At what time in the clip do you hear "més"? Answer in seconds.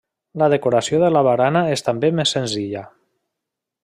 2.21-2.33